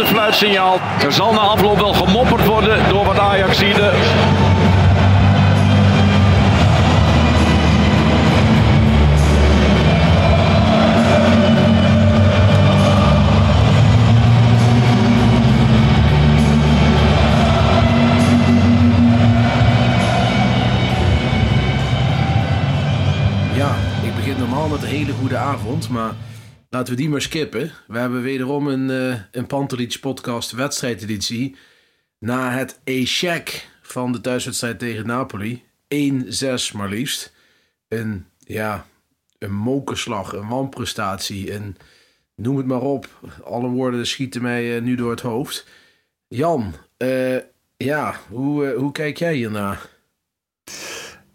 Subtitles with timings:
[0.00, 0.80] Laatste fluitsignaal.
[1.04, 3.92] Er zal na afloop wel gemopperd worden door wat Ajaxide.
[23.54, 26.12] Ja, ik begin normaal met een hele goede avond, maar
[26.70, 27.72] laten we die maar skippen.
[27.86, 31.56] We hebben wederom een, eh een Pantelich podcast wedstrijdeditie.
[32.18, 35.62] Na het échec van de thuiswedstrijd tegen Napoli.
[35.94, 37.32] 1-6 maar liefst.
[37.88, 38.86] Een, ja,
[39.38, 41.76] een mokerslag, een wanprestatie, een,
[42.34, 43.08] noem het maar op.
[43.44, 45.66] Alle woorden schieten mij eh, nu door het hoofd.
[46.28, 47.36] Jan, eh,
[47.76, 49.88] ja, hoe, hoe kijk jij hiernaar?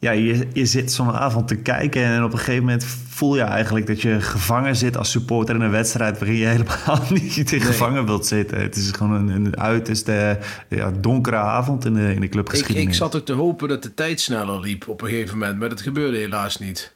[0.06, 3.42] Ja, je, je zit zo'n avond te kijken en op een gegeven moment voel je
[3.42, 7.62] eigenlijk dat je gevangen zit als supporter in een wedstrijd waarin je helemaal niet in
[7.62, 8.62] gevangen wilt zitten.
[8.62, 10.40] Het is gewoon een, een uiterste
[10.70, 12.88] ja, donkere avond in de, in de Ik, clubgeschiedenis.
[12.88, 15.70] ik zat ook te hopen dat de tijd sneller liep op een gegeven moment, maar
[15.70, 16.96] dat gebeurde helaas niet.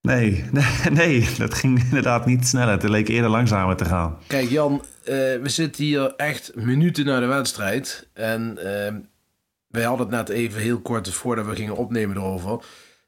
[0.00, 2.72] Nee, nee, nee, dat ging inderdaad niet sneller.
[2.72, 4.18] Het leek eerder langzamer te gaan.
[4.26, 8.08] Kijk Jan, eh, we zitten hier echt minuten na de wedstrijd.
[8.12, 8.94] En eh,
[9.74, 12.64] wij hadden het net even heel kort voordat we gingen opnemen erover.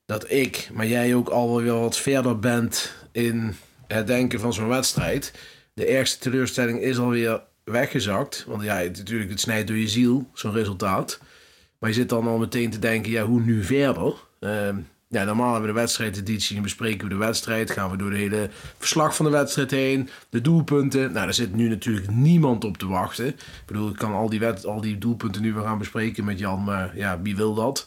[0.06, 3.54] Dat ik, maar jij ook al wel wat verder bent in
[3.86, 5.32] het denken van zo'n wedstrijd.
[5.74, 8.44] De ergste teleurstelling is alweer weggezakt.
[8.46, 11.20] Want ja, het, natuurlijk, het snijdt door je ziel, zo'n resultaat.
[11.78, 14.14] Maar je zit dan al meteen te denken, ja, hoe nu verder?
[14.40, 14.76] Ehm,
[15.16, 17.70] ja, normaal hebben we de wedstrijdeditie en bespreken we de wedstrijd.
[17.70, 20.08] Gaan we door de hele verslag van de wedstrijd heen.
[20.30, 21.00] De doelpunten.
[21.00, 23.26] Nou, daar zit nu natuurlijk niemand op te wachten.
[23.26, 26.64] Ik bedoel, ik kan al die, al die doelpunten nu weer gaan bespreken met Jan.
[26.64, 27.86] Maar ja, wie wil dat?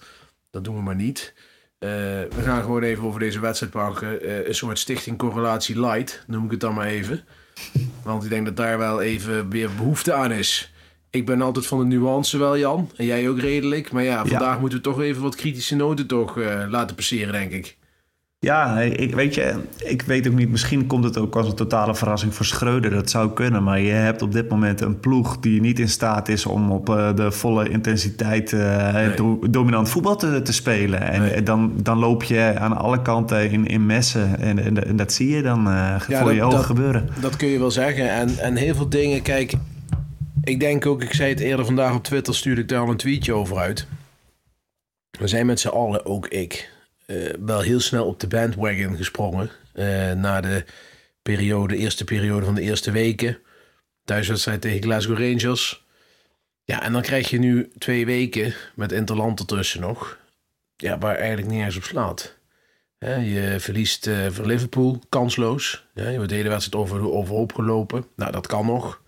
[0.50, 1.34] Dat doen we maar niet.
[1.80, 4.22] Eh, we gaan gewoon even over deze wedstrijd pakken.
[4.22, 7.24] Eh, een soort stichting correlatie light, noem ik het dan maar even.
[8.04, 10.74] Want ik denk dat daar wel even weer behoefte aan is.
[11.12, 12.90] Ik ben altijd van de nuance wel, Jan.
[12.96, 13.92] En jij ook redelijk.
[13.92, 17.52] Maar ja, vandaag moeten we toch even wat kritische noten toch eh, laten passeren, denk
[17.52, 17.78] ik.
[18.42, 20.50] Ja, ik, weet je, ik weet ook niet.
[20.50, 22.92] Misschien komt het ook als een totale verrassing voor Schreuder.
[22.92, 23.64] Dat zou kunnen.
[23.64, 26.90] Maar je hebt op dit moment een ploeg die niet in staat is om op
[26.90, 31.02] eh, de volle intensiteit eh, do- dominant voetbal te, te spelen.
[31.02, 31.44] En Nee.
[31.44, 34.40] dan, dan loop je aan alle kanten in, in messen.
[34.40, 35.64] En, en, en dat zie je dan
[36.00, 37.10] voor dat- je ogen gebeuren.
[37.22, 38.10] Dat kun je wel zeggen.
[38.12, 39.54] En, en heel veel dingen, kijk,
[40.44, 42.98] ik denk ook, ik zei het eerder vandaag op Twitter, stuurde ik daar al een
[42.98, 43.88] tweetje over uit.
[45.20, 46.72] We zijn met z'n allen, ook ik,
[47.06, 49.50] eh, wel heel snel op de bandwagon gesprongen.
[49.74, 50.66] eh, na de
[51.22, 53.38] periode, eerste periode van de eerste weken.
[54.04, 55.86] Thuiswedstrijd tegen Glasgow Rangers.
[56.64, 60.18] Ja, en dan krijg je nu twee weken met Interland ertussen nog.
[60.76, 62.38] Ja, waar eigenlijk niet eens op slaat.
[63.00, 65.86] Je verliest eh van Liverpool, kansloos.
[65.94, 68.06] Ja, je wordt de hele wedstrijd over, overhoop gelopen.
[68.16, 68.99] Nou, dat kan nog.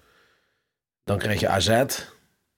[1.03, 1.83] Dan krijg je AZ.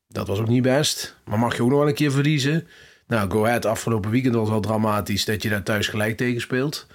[0.07, 1.17] Dat was ook niet best.
[1.25, 2.67] Maar mag je ook nog wel een keer verliezen.
[3.07, 6.87] Nou, Go Ahead afgelopen weekend was wel dramatisch dat je daar thuis gelijk tegen speelt.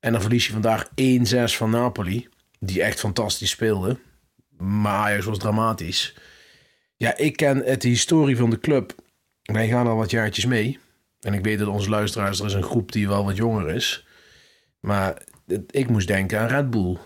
[0.00, 0.92] En dan verlies je vandaag 1-6
[1.56, 2.28] van Napoli.
[2.58, 3.96] Die echt fantastisch speelde.
[4.58, 6.14] Maar Ajax was dramatisch.
[6.96, 8.94] Ja, ik ken het historie van de club.
[9.42, 10.78] Wij gaan al wat jaartjes mee.
[11.20, 14.06] En ik weet dat onze luisteraars, er is een groep die wel wat jonger is.
[14.80, 15.22] Maar
[15.70, 16.98] ik moest denken aan Red Bull.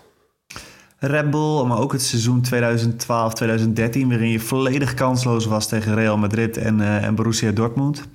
[0.99, 2.49] Red Bull, maar ook het seizoen 2012-2013...
[4.07, 8.07] waarin je volledig kansloos was tegen Real Madrid en, eh, en Borussia Dortmund.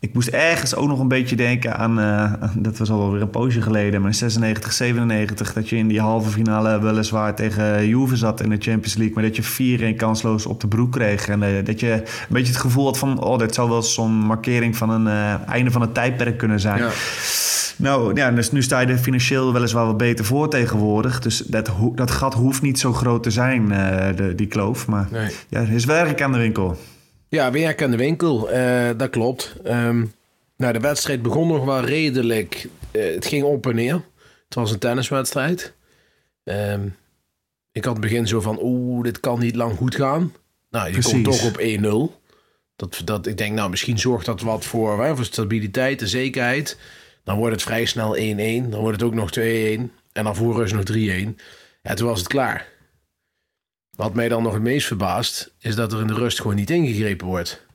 [0.00, 2.00] Ik moest ergens ook nog een beetje denken aan...
[2.00, 5.52] eh, dat was alweer een poosje geleden, maar 96, 97...
[5.52, 9.14] dat je in die halve finale weliswaar tegen Juve zat in de Champions League...
[9.14, 11.28] maar dat je 4-1 kansloos op de broek kreeg.
[11.28, 13.22] En eh, dat je een beetje het gevoel had van...
[13.22, 15.06] oh, dit zou wel zo'n markering van een
[15.46, 16.82] einde van het tijdperk kunnen zijn.
[17.80, 21.20] Nou, ja, dus nu sta je er financieel weliswaar wat beter voor tegenwoordig.
[21.20, 24.86] Dus dat, dat gat hoeft niet zo groot te zijn, eh, de, die kloof.
[24.86, 25.30] Maar Nee.
[25.48, 26.76] ja, er is werk aan de winkel.
[27.28, 29.54] Ja, werk aan de winkel, eh, dat klopt.
[29.64, 30.04] Ehm,
[30.56, 32.68] nou, de wedstrijd begon nog wel redelijk.
[32.90, 33.94] eh, het ging op en neer.
[34.44, 35.74] Het was een tenniswedstrijd.
[36.44, 36.80] Ehm,
[37.72, 40.32] ik had het begin zo van, oeh, dit kan niet lang goed gaan.
[40.70, 41.12] Nou, je Precies.
[41.12, 42.20] komt toch op 1-0.
[42.76, 46.78] Dat, dat, ik denk, nou, misschien zorgt dat wat voor, hè, voor stabiliteit en zekerheid.
[47.24, 48.20] Dan wordt het vrij snel 1-1.
[48.70, 49.42] Dan wordt het ook nog 2-1.
[50.12, 50.96] En dan voor rust nog 3-1.
[51.82, 52.68] Ja, toen was het klaar.
[53.96, 56.70] Wat mij dan nog het meest verbaast, is dat er in de rust gewoon niet
[56.70, 57.66] ingegrepen wordt.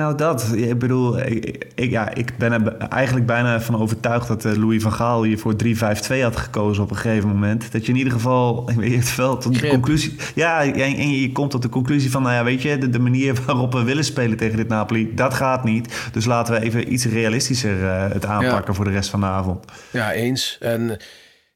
[0.00, 0.52] Nou, dat.
[0.54, 4.82] Ik bedoel, ik, ik- ja, ik ben er eigenlijk bijna van overtuigd dat eh, Louis
[4.82, 7.72] van Gaal hier voor 3-5-2 had gekozen op een gegeven moment.
[7.72, 10.16] Dat je in ieder geval, je hebt wel tot de conclusie.
[10.34, 12.98] Ja, en, en je komt tot de conclusie van, nou ja, weet je, de, de
[12.98, 16.08] manier waarop we willen spelen tegen dit Napoli, dat gaat niet.
[16.12, 19.64] Dus laten we even iets realistischer eh, het aanpakken voor de rest van de avond.
[19.90, 20.56] Ja, eens.
[20.60, 20.96] En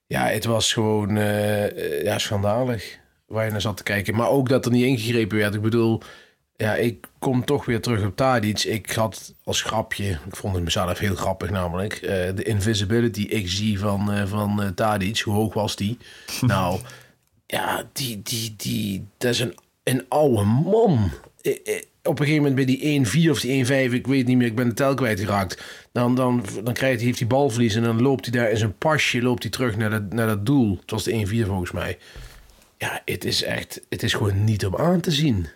[0.06, 4.14] ja, het was gewoon eh, ja, schandalig waar je naar zat te kijken.
[4.16, 5.54] Maar ook dat er niet ingegrepen werd.
[5.54, 6.02] Ik bedoel,
[6.56, 8.62] ja, ik kom toch weer terug op Tadic.
[8.64, 13.78] Ik had als grapje, ik vond het mezelf heel grappig namelijk, eh, de invisibility XG
[13.78, 15.18] van, eh van eh, Tadic.
[15.18, 15.98] Hoe hoog was die?
[16.40, 16.80] nou,
[17.46, 21.10] ja, die, die, die, dat is een, een oude man.
[22.02, 24.54] Op een gegeven moment bij die 1-4 of die 1-5, ik weet niet meer, ik
[24.56, 25.62] ben de tel kwijtgeraakt.
[25.92, 28.78] Dan, dan, dan krijgt, hij- heeft hij balverlies en dan loopt hij daar in zijn
[28.78, 30.78] pasje loopt hij terug naar dat, naar dat doel.
[30.80, 31.98] Het was de 1-4 volgens mij.
[32.78, 35.46] Ja, het is echt, het is gewoon niet om aan te zien.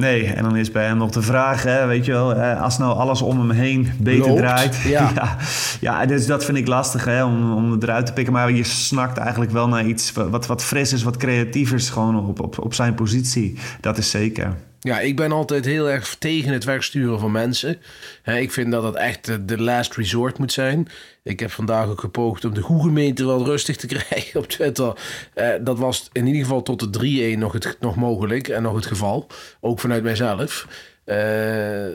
[0.00, 2.96] Nee, en dan is bij hem nog de vraag, hè, weet je wel, als nou
[2.96, 4.76] alles om hem heen beter Loopt, draait.
[4.76, 5.10] ja.
[5.14, 5.36] ja,
[5.80, 8.32] ja, dus dat vind ik lastig hè, om, om eruit te pikken.
[8.32, 12.40] Maar je snakt eigenlijk wel naar iets wat, wat fris is, wat creatievers gewoon op,
[12.40, 13.58] op, op zijn positie.
[13.80, 14.56] Dat is zeker.
[14.84, 17.80] Ja, ik ben altijd heel erg tegen het wegsturen van mensen.
[18.24, 20.88] Ik vind dat het echt de- last resort moet zijn.
[21.22, 24.92] Ik heb vandaag ook gepoogd om de goede gemeente wel rustig te krijgen op Twitter.
[25.34, 28.74] Eh, dat was in ieder geval tot de 3-1 nog, het, nog mogelijk en nog
[28.74, 29.26] het geval.
[29.60, 30.66] Ook vanuit mijzelf.
[31.04, 31.86] Eh,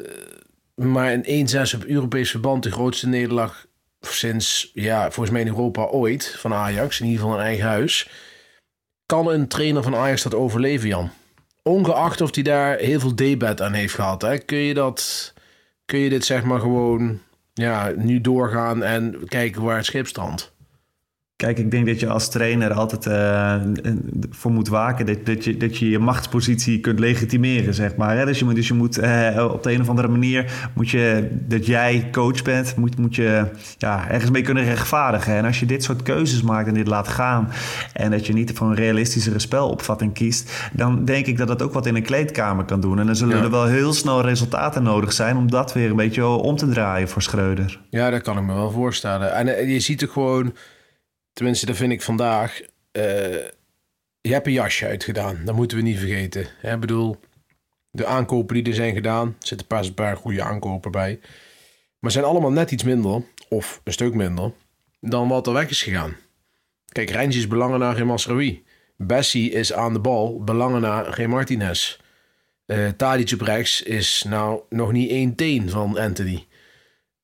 [0.75, 3.65] maar in 1-6 op Europees verband de grootste nederlaag
[4.01, 6.99] sinds, ja, volgens mij in Europa ooit van Ajax.
[6.99, 8.09] In ieder geval een eigen huis.
[9.05, 11.11] Kan een trainer van Ajax dat overleven, Jan?
[11.63, 14.21] Ongeacht of hij daar heel veel debat aan heeft gehad.
[14.21, 14.37] Hè?
[14.37, 15.33] Kun, je dat,
[15.85, 17.19] kun je dit zeg maar gewoon
[17.53, 20.53] ja, nu doorgaan en kijken waar het schip strandt?
[21.39, 23.55] Kijk, ik denk dat je als trainer altijd eh,
[24.29, 28.17] voor moet waken dat, dat, je, dat je je machtspositie kunt legitimeren, zeg maar.
[28.17, 28.25] Hè?
[28.25, 31.27] Dus je moet, dus je moet eh, op de een of andere manier, moet je,
[31.31, 33.45] dat jij coach bent, moet, moet je
[33.77, 35.33] ja, ergens mee kunnen rechtvaardigen.
[35.33, 37.49] En als je dit soort keuzes maakt en dit laat gaan
[37.93, 41.73] en dat je niet voor een realistischere spelopvatting kiest, dan denk ik dat dat ook
[41.73, 42.99] wat in een kleedkamer kan doen.
[42.99, 43.43] En dan zullen Ja.
[43.43, 47.07] er wel heel snel resultaten nodig zijn om dat weer een beetje om te draaien
[47.09, 47.79] voor Schreuder.
[47.89, 49.33] Ja, dat kan ik me wel voorstellen.
[49.33, 50.53] En eh, je ziet ook gewoon,
[51.39, 53.03] tenminste dat vind ik vandaag, eh,
[54.21, 55.41] je hebt een jasje uitgedaan.
[55.45, 56.47] Dat moeten we niet vergeten.
[56.61, 57.19] Ik bedoel,
[57.91, 61.19] de aankopen die er zijn gedaan, er zitten pas een paar goede aankopen bij.
[61.99, 64.51] Maar zijn allemaal net iets minder, of een stuk minder,
[64.99, 66.15] dan wat er weg is gegaan.
[66.91, 68.63] Kijk, Rens is belangen naar geen Masraoui.
[68.97, 71.99] Bessie is aan de bal, belangen naar geen Martinez.
[72.65, 73.31] Eh Tadic
[73.85, 76.47] is nou nog niet één teen van Anthony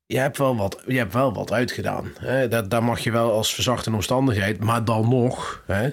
[0.05, 2.11] je hebt wel wat, je hebt wel wat uitgedaan.
[2.19, 2.47] Hè?
[2.47, 4.59] Dat, daar mag je wel als verzachte omstandigheid.
[4.63, 5.89] Maar dan nog, hè?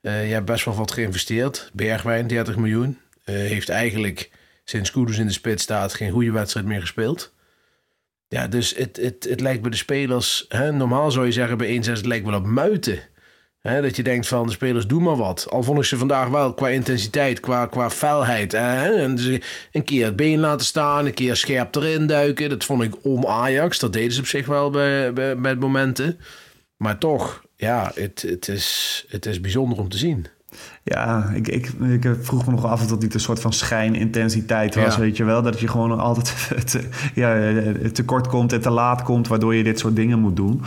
[0.00, 1.70] eh, je hebt best wel wat geïnvesteerd.
[1.72, 2.98] Bergwijn, 30 miljoen.
[3.24, 4.30] eh, heeft eigenlijk
[4.64, 7.32] sinds Kudus in de spits staat geen goede wedstrijd meer gespeeld.
[8.28, 10.44] Ja, dus het, het, het lijkt bij de spelers...
[10.48, 10.72] Hè?
[10.72, 12.98] Normaal zou je zeggen bij 1-6 het lijkt wel op muiten.
[13.62, 15.46] Dat je denkt van de spelers doen maar wat.
[15.50, 18.52] Al vond ik ze vandaag wel qua intensiteit, qua, qua felheid.
[18.52, 18.94] Hè?
[18.94, 19.40] En dus
[19.72, 22.48] een keer het been laten staan, een keer scherp erin duiken.
[22.48, 23.78] Dat vond ik om Ajax.
[23.78, 26.18] Dat deden ze op zich wel bij, bij, bij momenten.
[26.76, 30.26] Maar toch, ja, het, het, is, het is bijzonder om te zien.
[30.82, 31.66] Ja, ik, ik,
[32.02, 35.00] ik vroeg me nog af of dat niet een soort van schijnintensiteit was, Ja.
[35.00, 35.42] weet je wel.
[35.42, 37.52] Dat je gewoon altijd te, ja,
[37.92, 40.62] tekort komt en te laat komt, waardoor je dit soort dingen moet doen.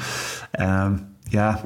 [0.51, 0.93] Ehm,
[1.29, 1.63] ja,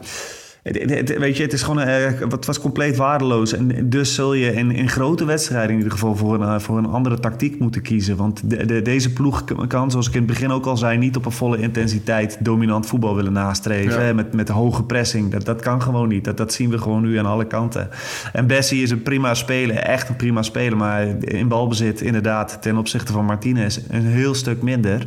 [0.72, 3.54] het- het- het- weet je, het is gewoon, eh, het was compleet waardeloos.
[3.54, 6.78] En dus zul je in, in grote wedstrijden in ieder geval voor een, eh, voor
[6.78, 8.16] een andere tactiek moeten kiezen.
[8.16, 11.16] Want de, de- deze ploeg kan, zoals ik in het begin ook al zei, niet
[11.16, 14.06] op een volle intensiteit dominant voetbal willen nastreven.
[14.06, 14.14] Ja.
[14.14, 15.32] Met, met hoge pressing.
[15.32, 16.24] Dat, dat kan gewoon niet.
[16.24, 17.90] Dat, dat zien we gewoon nu aan alle kanten.
[18.34, 20.78] En Bessie is een prima speler, echt een prima speler.
[20.78, 25.06] Maar in balbezit inderdaad ten opzichte van Martinez een heel stuk minder.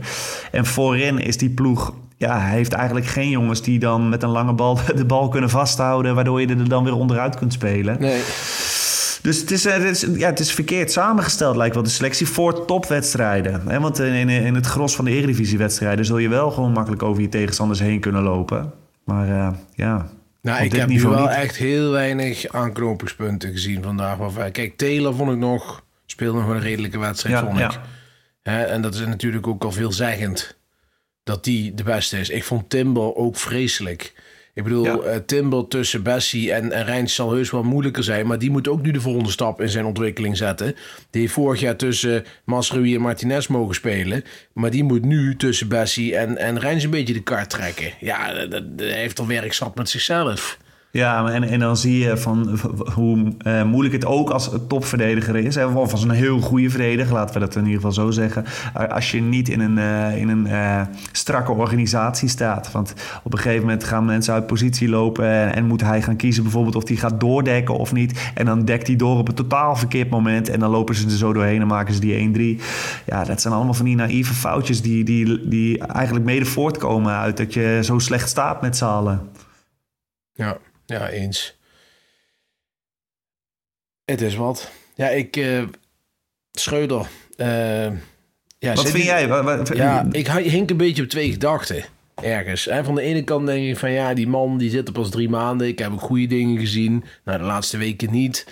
[0.53, 1.95] En voorin is die ploeg...
[2.23, 5.51] Ja, hij heeft eigenlijk geen jongens die dan met een lange bal de bal kunnen
[5.51, 6.15] vasthouden...
[6.15, 7.97] waardoor je er dan weer onderuit kunt spelen.
[8.01, 8.23] Nee.
[9.23, 12.27] Dus het is, eh, het, is, ja, het is verkeerd samengesteld, lijkt wel de selectie
[12.27, 13.63] voor topwedstrijden.
[13.69, 13.81] Hè?
[13.81, 17.23] Want in, in, in het gros van de Eredivisiewedstrijden zul je wel gewoon makkelijk over
[17.23, 18.73] je tegenstanders heen kunnen lopen.
[19.05, 20.09] Maar eh, ja,
[20.43, 21.29] Nou, ik heb nu wel niet.
[21.31, 24.17] echt heel weinig aanknopingspunten gezien vandaag.
[24.17, 27.71] Waarvan- Kijk, Taylor vond ik nog, speelde nog een redelijke wedstrijd, Ja, vond ja.
[27.71, 27.79] ik.
[28.43, 30.61] Hè, en dat is natuurlijk ook al veelzeggend.
[31.25, 32.29] Dat die de beste is.
[32.31, 34.13] Ik vond Timber ook vreselijk.
[34.55, 34.99] Ik bedoel, Ja.
[34.99, 38.27] eh, Timber tussen Bessie en, en Rijns zal heus wel moeilijker zijn.
[38.27, 40.77] Maar die moet ook nu de volgende stap in zijn ontwikkeling zetten.
[41.11, 44.25] Die heeft vorig jaar tussen Masrui en Martinez mogen spelen.
[44.53, 47.93] Maar die moet nu tussen Bessie en, en Rijns een beetje de kaart trekken.
[48.01, 50.59] Ja, dat, heeft al werk zat met zichzelf.
[50.95, 52.59] Ja, en, en dan zie je van
[52.95, 55.55] hoe eh, moeilijk het ook als topverdediger is.
[55.55, 58.45] hè, Of als een heel goede verdediger, laten we dat in ieder geval zo zeggen.
[58.75, 60.49] Eh, Als je niet in een, eh, in een
[61.13, 62.73] strakke organisatie staat.
[62.73, 65.55] Want op een gegeven moment gaan mensen uit positie lopen.
[65.55, 68.31] En, moet hij gaan kiezen bijvoorbeeld of hij gaat doordekken of niet.
[68.35, 70.49] En dan dekt hij door op een totaal verkeerd moment.
[70.49, 72.61] En dan lopen ze er zo doorheen en maken ze die 1-3.
[73.07, 77.37] Ja, dat zijn allemaal van die naïeve foutjes die, die, die eigenlijk mede voortkomen uit
[77.37, 79.19] dat je zo slecht staat met z'n.
[80.35, 80.57] Ja,
[80.93, 81.57] ja, eens.
[84.05, 84.71] Het is wat.
[84.95, 85.37] Ja, ik...
[86.53, 87.07] Schreuder.
[87.37, 87.47] eh,
[88.59, 89.29] ja, Wat vind jij?
[89.29, 91.85] Wa- wa- Ja, ik hi- hink een beetje op twee gedachten.
[92.15, 92.65] Ergens.
[92.65, 92.85] Hè?
[92.85, 95.29] Van de ene kant denk ik van ja, die man die zit er pas drie
[95.29, 95.67] maanden.
[95.67, 97.05] Ik heb ook goede dingen gezien.
[97.25, 98.47] Nou, de laatste weken niet.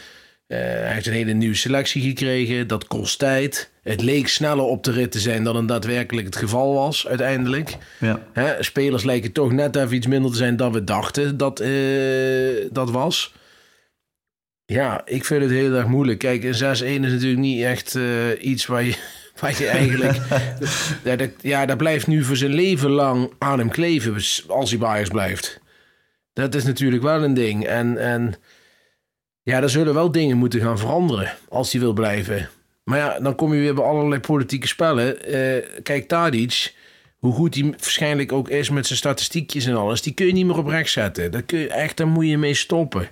[0.50, 2.66] Eh, hij heeft een hele nieuwe selectie gekregen.
[2.66, 3.70] Dat kost tijd.
[3.82, 7.76] Het leek sneller op de rit te zijn dan het daadwerkelijk het geval was uiteindelijk.
[7.98, 8.22] Ja.
[8.32, 8.62] Hè?
[8.62, 11.70] Spelers lijken toch net even iets minder te zijn dan we dachten dat eh,
[12.70, 13.34] dat was.
[14.64, 16.18] Ja, ik vind het heel erg moeilijk.
[16.18, 16.56] Kijk, een 6-1
[17.04, 18.04] is natuurlijk niet echt eh,
[18.40, 18.96] iets waar je,
[19.40, 20.18] waar je eigenlijk...
[21.04, 24.14] ja, dat, ja, dat blijft nu voor zijn leven lang aan hem kleven
[24.48, 25.60] als hij Ajax blijft.
[26.32, 27.66] Dat is natuurlijk wel een ding.
[27.66, 28.34] En, en
[29.42, 32.48] ja, er zullen wel dingen moeten gaan veranderen als hij wil blijven.
[32.84, 35.24] Maar ja, dan kom je weer bij allerlei politieke spellen.
[35.24, 36.74] Eh, kijk, Tadic,
[37.18, 40.46] hoe goed hij waarschijnlijk ook is met zijn statistiekjes en alles, die kun je niet
[40.46, 41.30] meer op rechts zetten.
[41.30, 43.08] Dat kun je, echt, daar moet je mee stoppen.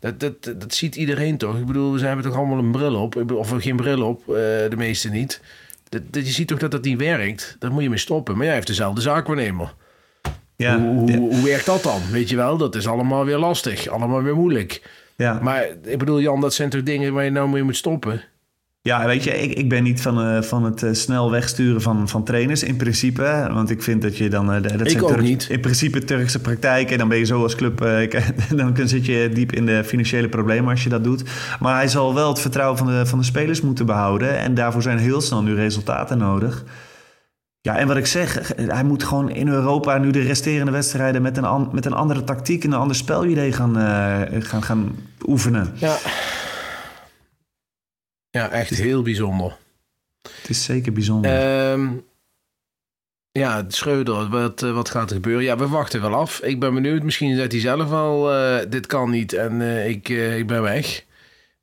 [0.00, 1.58] Dat, dat, dat ziet iedereen toch?
[1.58, 3.32] Ik bedoel, we hebben toch allemaal een bril op?
[3.32, 5.40] Of geen bril op, eh, de meeste niet.
[5.88, 7.56] Dat, dat, je ziet toch dat dat niet werkt?
[7.58, 8.36] Daar moet je mee stoppen.
[8.36, 9.74] Maar jij heeft dezelfde zaakwaarnemer.
[10.56, 12.00] Ja, Hoe, hoe, ja, hoe werkt dat dan?
[12.10, 13.88] Weet je wel, dat is allemaal weer lastig.
[13.88, 14.82] Allemaal weer moeilijk.
[15.20, 15.38] Ja.
[15.42, 18.22] Maar ik bedoel, Jan, dat zijn toch dingen waar je nou mee moet stoppen?
[18.82, 22.08] ja, weet je, ik, ik ben niet van, eh, van het eh, snel wegsturen van,
[22.08, 23.48] van trainers in principe.
[23.52, 24.52] Want ik vind dat je dan...
[24.52, 25.46] eh, dat Ik zijn ook niet.
[25.50, 26.90] In principe Turkse praktijk.
[26.90, 27.84] En dan ben je zo als club...
[27.84, 28.22] ik-
[28.56, 31.22] dan kun- zit je diep in de financiële problemen als je dat doet.
[31.60, 34.38] Maar hij zal wel het vertrouwen van de, van de spelers moeten behouden.
[34.38, 36.64] En daarvoor zijn heel snel nu resultaten nodig.
[37.62, 41.36] Ja, en wat ik zeg, hij moet gewoon in Europa nu de resterende wedstrijden met
[41.36, 45.72] een, an- met een andere tactiek en een ander spelidee gaan, eh, gaan, gaan oefenen.
[45.74, 45.96] Ja.
[48.30, 49.56] Ja, echt heel bijzonder.
[50.22, 51.30] Het is zeker bijzonder.
[51.30, 51.88] Ehm
[53.32, 55.44] ja, Schreuder, wat, eh, wat gaat er gebeuren?
[55.44, 56.40] Ja, we wachten wel af.
[56.40, 57.02] Ik ben benieuwd.
[57.02, 60.62] Misschien zegt hij zelf al, eh, dit kan niet en eh, ik, eh, ik ben
[60.62, 61.04] weg.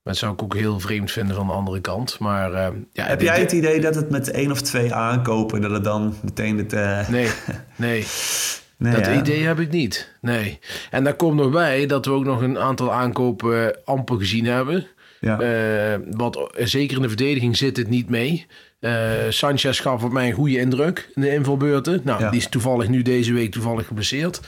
[0.07, 2.19] Dat zou ik ook heel vreemd vinden van de andere kant.
[2.19, 5.71] Maar eh, ja, Heb jij het idee dat het met één of twee aankopen, dat
[5.71, 6.73] het dan meteen het...
[6.73, 7.29] eh, Nee,
[7.75, 8.05] nee.
[8.77, 9.19] nee, dat ja.
[9.19, 10.11] idee heb ik niet.
[10.21, 10.59] Nee.
[10.91, 14.87] En daar komt nog bij dat we ook nog een aantal aankopen amper gezien hebben.
[15.19, 15.39] Ja.
[15.39, 18.45] Eh, wat, zeker in de verdediging zit het niet mee.
[18.79, 22.01] Eh, Sanchez gaf op mij een goede indruk in de invalbeurten.
[22.03, 22.29] Nou, Ja.
[22.29, 24.39] die is toevallig nu deze week toevallig geblesseerd.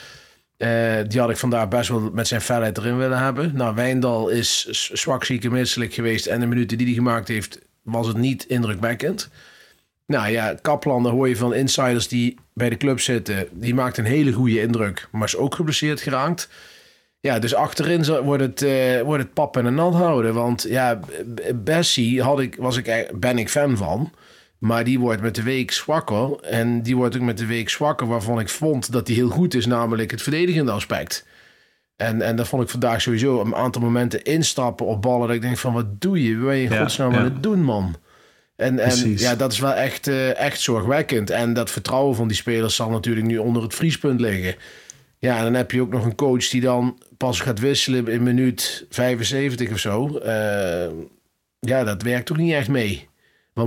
[0.60, 3.52] Eh, die had ik vandaag best wel met zijn felheid erin willen hebben.
[3.56, 6.26] Nou, Wijndal is zwak, ziek misselijk geweest.
[6.26, 9.30] En de minuten die hij gemaakt heeft, was het niet indrukwekkend.
[10.06, 13.48] Nou ja, Kaplan, daar hoor je van insiders die bij de club zitten.
[13.52, 16.50] Die maakt een hele goede indruk, maar is ook geblesseerd geraakt.
[17.20, 20.34] Ja, dus achterin wordt het, eh, wordt het pap en een nat houden.
[20.34, 21.00] Want ja,
[21.56, 24.12] Bessie had ik, was ik, ben ik fan van.
[24.60, 26.40] Maar die wordt met de week zwakker.
[26.40, 29.54] En die wordt ook met de week zwakker waarvan ik vond dat die heel goed
[29.54, 29.66] is.
[29.66, 31.26] Namelijk het verdedigende aspect.
[31.96, 35.28] En, en dat vond ik vandaag sowieso een aantal momenten instappen op ballen.
[35.28, 36.38] Dat ik denk van wat doe je?
[36.38, 37.18] Wat je in godsnaam ja.
[37.18, 37.96] aan het doen man?
[38.56, 39.22] En, en Precies.
[39.22, 41.30] ja, dat is wel echt, eh, echt zorgwekkend.
[41.30, 44.56] En dat vertrouwen van die spelers zal natuurlijk nu onder het vriespunt liggen.
[45.18, 48.24] Ja, en dan heb je ook nog een coach die dan pas gaat wisselen in
[48.24, 50.18] minuut 75 of zo.
[50.18, 50.90] Eh,
[51.60, 53.09] ja, dat werkt ook niet echt mee.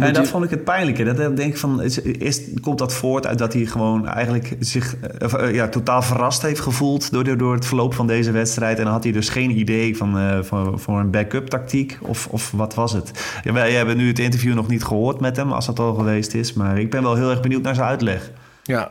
[0.01, 1.05] En dat je- vond ik het pijnlijke.
[1.05, 4.97] Dat ik denk van, is, is- komt dat voort uit dat hij gewoon eigenlijk zich
[4.97, 8.79] eh, eh, ja, totaal verrast heeft gevoeld door, door, door het verloop van deze wedstrijd.
[8.79, 11.99] En dan had hij dus geen idee van, eh, voor, voor een backup tactiek.
[12.01, 13.11] Of, of wat was het?
[13.45, 16.35] Ja, wij hebben nu het interview nog niet gehoord met hem, als dat al geweest
[16.35, 16.53] is.
[16.53, 18.31] Maar ik ben wel heel erg benieuwd naar zijn uitleg.
[18.63, 18.91] Ja,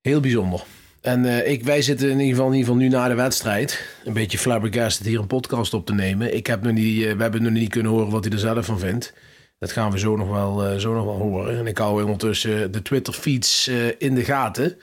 [0.00, 0.62] heel bijzonder.
[1.00, 3.86] En eh, ik, wij zitten in ieder, geval, in ieder geval nu na de wedstrijd.
[4.04, 6.36] Een beetje flabbergasted hier een podcast op te nemen.
[6.36, 8.78] Ik heb nog niet, we hebben nog niet kunnen horen wat hij er zelf van
[8.78, 9.14] vindt.
[9.58, 11.58] Dat gaan we zo nog wel, eh, zo nog wel horen.
[11.58, 14.78] En ik hou ondertussen de Twitter-feeds eh, in de gaten.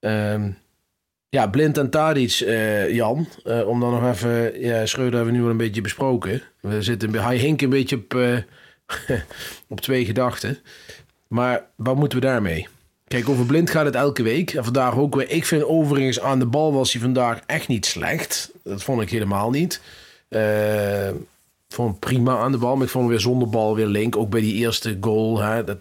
[0.00, 0.50] Ehm,
[1.28, 3.28] ja, Blind en Tadic, eh, Jan.
[3.44, 4.60] eh, om dan nog even...
[4.60, 6.42] Ja, Schreuder hebben we nu wel een beetje besproken.
[6.60, 8.36] We zitten, hij hinkt een beetje op, eh,
[9.68, 10.58] op twee gedachten.
[11.28, 12.66] Maar wat moeten we daarmee?
[13.06, 14.54] Kijk, over blind gaat het elke week.
[14.56, 15.30] Vandaag ook weer.
[15.30, 18.50] Ik vind overigens aan de bal was hij vandaag echt niet slecht.
[18.64, 19.80] Dat vond ik helemaal niet.
[20.28, 21.08] Eh,
[21.68, 22.74] vond prima aan de bal.
[22.76, 24.16] Maar ik vond hem weer zonder bal weer link.
[24.16, 25.40] Ook bij die eerste goal.
[25.40, 25.78] Hè, dat,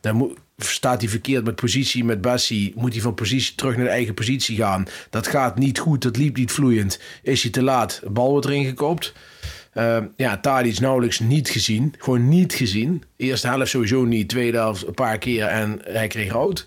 [0.00, 2.72] daar moet, staat hij verkeerd met positie met Bassi.
[2.76, 4.86] Moet hij van positie terug naar de eigen positie gaan.
[5.10, 6.02] Dat gaat niet goed.
[6.02, 7.00] Dat liep niet vloeiend.
[7.22, 8.02] Is hij te laat.
[8.10, 9.12] Bal wordt erin gekoopt.
[9.74, 11.94] Uh, ja, Tadic nauwelijks niet gezien.
[11.98, 13.02] Gewoon niet gezien.
[13.16, 14.28] Eerste helft sowieso niet.
[14.28, 16.66] Tweede helft een paar keer en hij kreeg rood.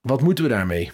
[0.00, 0.90] Wat moeten we daarmee?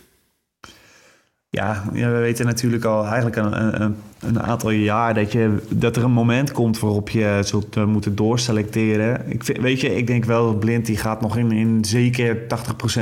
[1.55, 6.05] Ja, we weten natuurlijk al eigenlijk een, een, een, aantal jaar dat, je, dat er
[6.05, 9.31] een moment komt waarop je zult uh, moeten doorselecteren.
[9.31, 12.37] Ik vind, weet je, ik denk wel dat Blind die gaat nog in, in zeker
[12.37, 12.47] 80%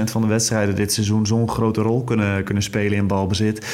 [0.04, 3.66] van de wedstrijden dit seizoen zo'n grote rol kunnen, kunnen spelen in balbezit.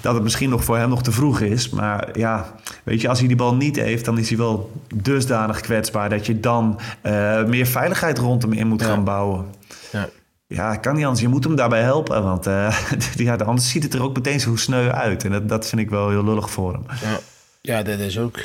[0.00, 1.68] Dat het misschien nog voor hem nog te vroeg is.
[1.68, 5.60] Maar ja, weet je, als hij die bal niet heeft, dan is hij wel dusdanig
[5.60, 8.86] kwetsbaar dat je dan uh, meer veiligheid rond hem in moet ja.
[8.86, 9.44] gaan bouwen.
[9.92, 10.08] Ja.
[10.46, 11.22] Ja, kan niet anders.
[11.22, 12.22] Je moet hem daarbij helpen.
[12.22, 12.44] Want
[13.16, 15.24] ja, anders ziet het er ook meteen zo sneu uit.
[15.24, 16.84] En dat, dat vind ik wel heel lullig voor hem.
[17.02, 17.20] Ja,
[17.60, 18.38] ja dat is ook.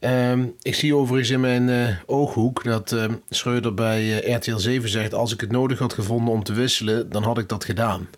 [0.00, 4.88] Um, ik zie overigens in mijn uh, ooghoek dat uh, Schreuder bij uh, RTL 7
[4.88, 5.14] zegt...
[5.14, 8.08] als ik het nodig had gevonden om te wisselen, dan had ik dat gedaan.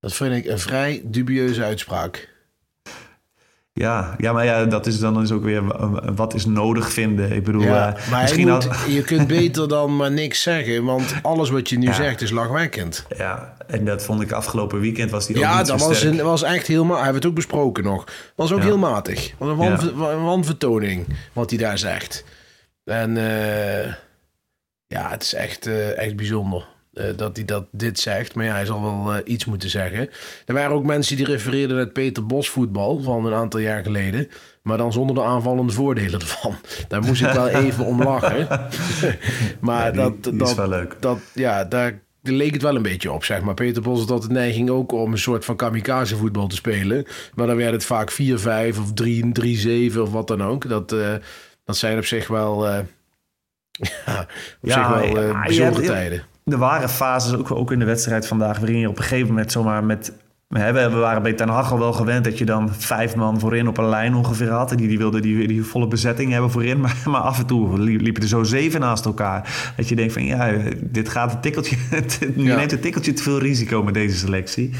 [0.00, 2.31] Dat vind ik een vrij dubieuze uitspraak.
[3.74, 5.62] Ja, ja, maar ja, dat is dan dus ook weer
[6.14, 7.32] wat is nodig vinden.
[7.32, 8.92] Ik bedoel, ja, uh, maar misschien moet, had...
[8.92, 11.92] je kunt beter dan maar niks zeggen, want alles wat je nu ja.
[11.92, 13.06] zegt is lachwekkend.
[13.16, 16.02] Ja, en dat vond ik afgelopen weekend was die ja, ook niet dat zo was,
[16.02, 17.02] een, was echt heel matig.
[17.02, 18.04] Hebben we het ook besproken nog.
[18.36, 18.64] Was ook Ja.
[18.64, 19.32] heel matig.
[19.38, 22.24] Was een, wan, een wanvertoning wat hij daar zegt.
[22.84, 23.84] En uh,
[24.86, 26.66] ja, het is echt, uh, echt bijzonder.
[26.94, 28.34] Uh, dat hij dat dit zegt.
[28.34, 30.08] Maar ja, hij zal wel uh, iets moeten zeggen.
[30.46, 34.28] Er waren ook mensen die refereerden naar Peter Bos voetbal van een aantal jaar geleden.
[34.62, 36.54] Maar dan zonder de aanvallende voordelen ervan.
[36.88, 38.46] Daar moest ik wel even om lachen.
[39.60, 40.96] maar Ja, die- dat, die dat, is wel leuk.
[41.00, 43.54] Dat, ja, daar leek het wel een beetje op, zeg maar.
[43.54, 47.06] Peter Bos had de neiging ook om een soort van kamikaze voetbal te spelen.
[47.34, 48.16] Maar dan werd het vaak 4-5
[48.78, 48.92] of
[49.94, 50.68] 3-7 of wat dan ook.
[50.68, 51.14] Dat, uh,
[51.64, 52.78] dat zijn op zich wel, ja,
[54.20, 54.26] op
[54.60, 56.22] Ja, zich wel uh, bijzondere hebt- tijden.
[56.44, 59.52] Er waren fases, ook, ook in de wedstrijd vandaag, waarin je op een gegeven moment
[59.52, 60.12] zomaar met...
[60.48, 63.78] We waren bij Ten Hag al wel gewend dat je dan vijf man voorin op
[63.78, 64.70] een lijn ongeveer had.
[64.70, 66.80] En die, die wilden die, die volle bezetting hebben voorin.
[66.80, 69.72] Maar, maar af en toe li- liepen er zo zeven naast elkaar.
[69.76, 71.76] Dat je denkt van ja, dit gaat een tikkeltje...
[72.36, 72.56] Je Ja.
[72.56, 74.70] neemt een tikkeltje te veel risico met deze selectie.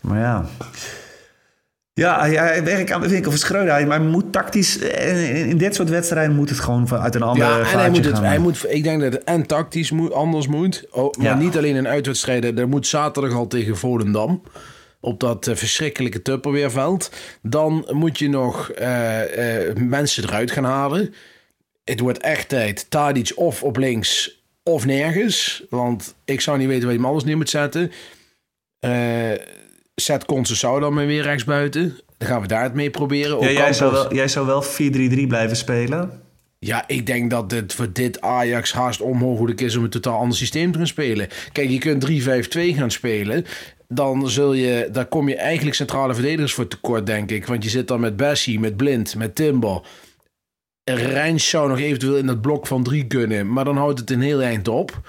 [0.00, 0.44] Maar ja...
[2.00, 3.72] Ja, hij werkt aan de winkel van Schreuder.
[3.72, 4.78] Hij- Maar hij moet tactisch...
[4.78, 8.04] eh, In dit soort wedstrijden moet het gewoon uit een andere Ja, en hij moet
[8.04, 8.24] het, gaan.
[8.24, 10.86] hij moet, ik denk dat het en tactisch moet, anders moet.
[10.90, 11.34] Oh, maar Ja.
[11.36, 12.58] niet alleen in uitwedstrijden.
[12.58, 14.42] Er moet zaterdag al tegen Volendam.
[15.00, 17.10] Op dat eh, verschrikkelijke Tupperweerveld.
[17.42, 19.20] Dan moet je nog eh,
[19.74, 21.14] mensen eruit gaan halen.
[21.84, 22.86] Het wordt echt tijd.
[22.90, 25.64] Tadic of op links of nergens.
[25.70, 27.92] Want ik zou niet weten waar je hem anders neer moet zetten.
[28.80, 29.30] Eh
[30.02, 32.00] zet Concessao dan maar weer rechtsbuiten.
[32.18, 33.40] Dan gaan we daar het mee proberen.
[33.40, 34.68] Ja, jij, zou wel, jij zou wel 4-3-3
[35.28, 36.20] blijven spelen.
[36.58, 40.36] ja, ik denk dat het voor dit Ajax haast onmogelijk is om een totaal ander
[40.36, 41.28] systeem te gaan spelen.
[41.52, 43.44] Kijk, je kunt 3-5-2 gaan spelen.
[43.88, 47.46] Dan zul je, daar kom je eigenlijk centrale verdedigers voor tekort, denk ik.
[47.46, 49.80] Want je zit dan met Bessie, met Blind, met Timber.
[50.84, 54.20] Rijns zou nog eventueel in dat blok van drie kunnen, maar dan houdt het een
[54.20, 55.00] heel eind op.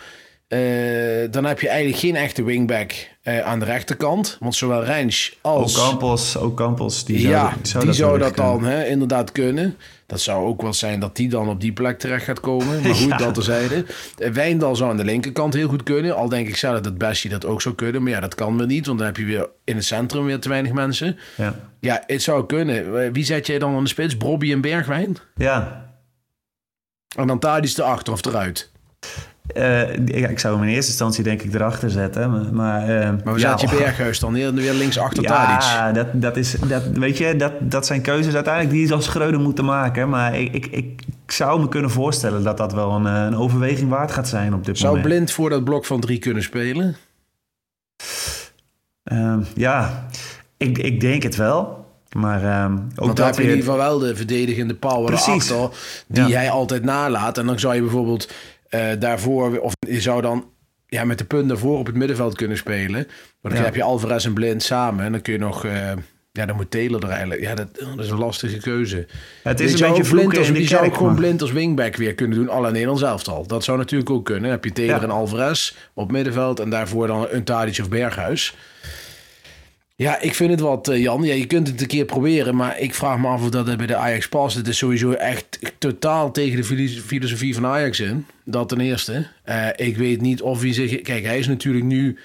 [0.48, 4.38] Eh, dan heb je eigenlijk geen echte wingback eh, aan de rechterkant.
[4.40, 5.78] Want zowel Rijns als...
[5.78, 9.32] Ocampos, Ocampos, die zou, ja, die zou die dat, zou wellicht dat dan hè, inderdaad
[9.32, 9.78] kunnen.
[10.06, 12.82] Dat zou ook wel zijn dat die dan op die plek terecht gaat komen.
[12.82, 13.18] Maar goed, Ja.
[13.18, 13.86] dat terzijde.
[14.18, 16.16] Eh, Wijndal zou aan de linkerkant heel goed kunnen.
[16.16, 18.04] Al denk ik zelf dat Bessie dat ook zou kunnen.
[18.04, 18.86] Maar ja, dat kan weer niet.
[18.86, 21.18] Want dan heb je weer in het centrum weer te weinig mensen.
[21.38, 21.56] Ja.
[21.80, 23.12] Ja, het zou kunnen.
[23.14, 24.18] Wie zet jij dan aan de spits?
[24.18, 25.18] Brobby en Bergwijn?
[25.36, 25.86] ja.
[27.16, 28.72] En dan Tadis erachter of eruit.
[29.54, 32.32] Eh, ja, ik zou hem in eerste instantie denk ik erachter zetten.
[32.32, 35.62] Maar, maar, eh, Maar we ja, zet je Berghuis dan weer, weer links achter Tadic.
[35.62, 39.06] Ja, dat, dat is, dat, weet je, dat, dat zijn keuzes uiteindelijk die je als
[39.06, 40.10] Schreuder moeten maken.
[40.10, 43.36] Maar ik, ik, ik, ik zou me kunnen voorstellen dat dat wel een, eh, een
[43.36, 45.08] overweging waard gaat zijn op dit Zou moment.
[45.14, 46.96] Blind voor dat blok van drie kunnen spelen?
[49.04, 50.08] Ehm, ja,
[50.58, 51.86] ik, ik denk het wel.
[52.16, 55.48] Maar ehm, ook Want dat heb je in ieder geval wel de verdedigende power Precies.
[56.08, 56.38] die Ja.
[56.38, 57.38] hij altijd nalaat.
[57.38, 58.30] En dan zou je bijvoorbeeld
[58.70, 60.50] eh, daarvoor, of je zou dan
[60.88, 63.08] ja, met de punt daarvoor op het middenveld kunnen spelen.
[63.42, 63.66] Maar dan Ja.
[63.66, 65.06] heb je Alvarez en Blind samen.
[65.06, 65.92] En dan kun je nog, eh,
[66.32, 67.42] ja, dan moet Taylor er eigenlijk.
[67.42, 69.08] Ja, dat, dat is een lastige keuze.
[69.44, 71.52] Het Je is een zou beetje ook blind als, je zou ook gewoon blind als
[71.52, 72.50] wingback weer kunnen doen.
[72.50, 73.48] Alle Nederlands elftal.
[73.48, 74.44] Dat zou natuurlijk ook kunnen.
[74.44, 75.02] Dan heb je Taylor Ja.
[75.02, 76.60] en Alvarez op middenveld.
[76.60, 78.56] En daarvoor dan een Tadic of Berghuis.
[79.98, 81.24] Ja, ik vind het wat, eh, Jan.
[81.24, 83.86] Ja, je kunt het een keer proberen, maar ik vraag me af of dat bij
[83.86, 84.56] de Ajax past.
[84.56, 88.26] Het is sowieso echt totaal tegen de filos- filosofie van Ajax in.
[88.44, 89.28] Dat ten eerste.
[89.44, 91.02] Eh, ik weet niet of hij zich...
[91.02, 92.18] Kijk, hij is natuurlijk nu...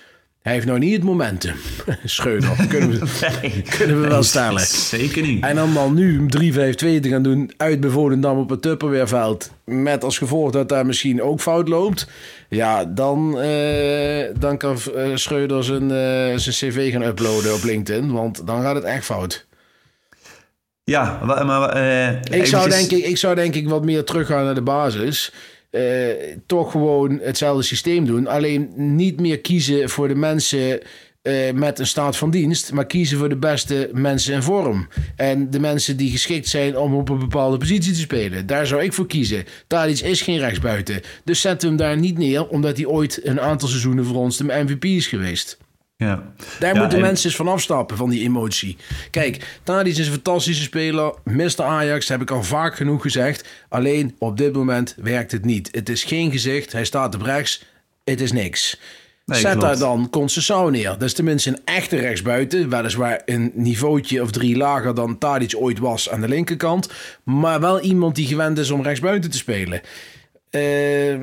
[0.43, 1.55] Hij heeft nou niet het momentum.
[2.05, 3.63] Schreuder, kunnen we, Nee.
[3.79, 4.61] kunnen we wel stellen.
[4.61, 5.45] Zeker niet.
[5.45, 6.27] En dan nu 3-5-2
[6.77, 9.51] te gaan doen uit Volendam op het Tupperweerveld.
[9.65, 12.09] Met als gevolg dat daar misschien ook fout loopt.
[12.49, 18.13] Ja, dan, eh, dan kan eh, Schreuder zijn, eh, zijn cv gaan uploaden op LinkedIn.
[18.13, 19.47] Want dan gaat het echt fout.
[20.85, 21.77] Ja, maar...
[22.31, 25.33] Ik zou, denk ik, ik zou denk ik wat meer teruggaan naar de basis.
[25.73, 28.27] Eh, toch gewoon hetzelfde systeem doen.
[28.27, 30.81] Alleen niet meer kiezen voor de mensen
[31.23, 32.73] eh, met een staat van dienst.
[32.73, 34.89] Maar kiezen voor de beste mensen in vorm.
[35.17, 38.47] En de mensen die geschikt zijn om op een bepaalde positie te spelen.
[38.47, 39.45] Daar zou ik voor kiezen.
[39.67, 41.01] Tadic is geen rechtsbuiten.
[41.25, 42.49] Dus we hem daar niet neer.
[42.49, 45.59] Omdat hij ooit een aantal seizoenen voor ons de MVP is geweest.
[46.03, 46.33] Ja.
[46.59, 48.77] Daar Ja, moeten en- mensen eens van afstappen, van die emotie.
[49.11, 51.15] Kijk, Tadic is een fantastische speler.
[51.25, 51.62] Mr.
[51.62, 53.49] Ajax, heb ik al vaak genoeg gezegd.
[53.69, 55.69] Alleen op dit moment werkt het niet.
[55.73, 57.65] Het is geen gezicht, hij staat op rechts.
[58.05, 58.81] Het is niks.
[59.27, 59.67] Nee, Zet klopt.
[59.67, 60.88] daar dan Concessao neer.
[60.91, 62.69] Dat is tenminste een echte rechtsbuiten.
[62.69, 66.88] Weliswaar een niveautje of drie lager dan Tadic ooit was aan de linkerkant.
[67.25, 69.81] Maar wel iemand die gewend is om rechtsbuiten te spelen.
[70.51, 71.15] Eh,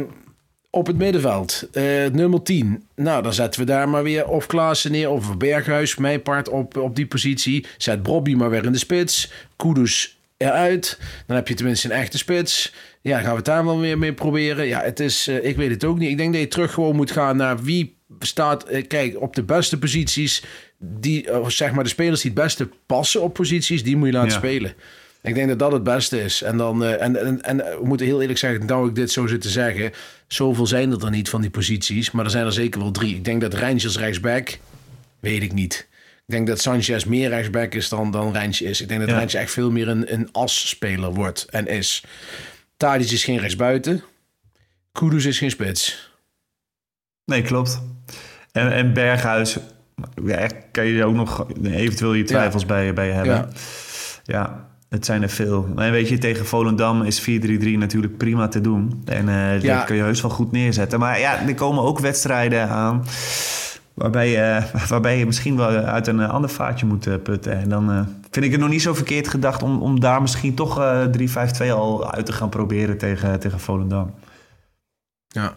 [0.71, 2.83] op het middenveld, eh, nummer 10.
[2.95, 6.77] Nou, dan zetten we daar maar weer of Klaassen neer of Berghuis, mijn part op,
[6.77, 7.65] op die positie.
[7.77, 9.31] Zet Bobby maar weer in de spits.
[9.55, 10.99] Kudus eruit.
[11.27, 12.73] Dan heb je tenminste een echte spits.
[13.01, 14.67] Ja, gaan we het daar wel weer mee proberen.
[14.67, 16.09] Ja, het is, eh, ik weet het ook niet.
[16.09, 19.43] Ik denk dat je terug gewoon moet gaan naar wie staat, eh, kijk, op de
[19.43, 20.43] beste posities.
[20.77, 24.29] Die, zeg maar, de spelers die het beste passen op posities, die moet je laten
[24.31, 24.37] Ja.
[24.37, 24.73] spelen.
[25.21, 26.41] Ik denk dat dat het beste is.
[26.41, 29.27] En, dan, eh, en, en, en we moeten heel eerlijk zeggen, nou ik dit zo
[29.27, 29.91] zit te zeggen,
[30.27, 33.15] zoveel zijn er dan niet van die posities, maar er zijn er zeker wel drie.
[33.15, 34.59] Ik denk dat Rijntjes rechtsback,
[35.19, 35.87] weet ik niet.
[36.25, 38.81] Ik denk dat Sanchez meer rechtsback is dan, dan is.
[38.81, 39.39] Ik denk dat Ja.
[39.39, 42.03] Echt veel meer een, een as-speler wordt en is.
[42.77, 44.03] Tadic is geen rechtsbuiten.
[44.91, 46.11] Kudus is geen spits.
[47.25, 47.81] Nee, klopt.
[48.51, 49.57] En, en Berghuis,
[50.25, 53.33] ja, kan je ook nog eventueel je twijfels bij, bij hebben.
[53.33, 53.49] Ja.
[54.23, 54.68] Ja.
[54.89, 55.67] Het zijn er veel.
[55.75, 57.23] En weet je, tegen Volendam is 4-3-3
[57.77, 59.01] natuurlijk prima te doen.
[59.05, 59.77] En eh Ja.
[59.77, 60.99] dat kun je heus wel goed neerzetten.
[60.99, 63.05] Maar ja, er komen ook wedstrijden aan...
[63.93, 67.51] Waarbij, je waarbij je misschien wel uit een eh, ander vaatje moet eh, putten.
[67.57, 69.63] En dan eh, vind ik het nog niet zo verkeerd gedacht...
[69.63, 71.05] om, om daar misschien toch eh
[71.67, 74.13] 3-5-2 al uit te gaan proberen tegen, tegen Volendam.
[75.27, 75.53] Ja.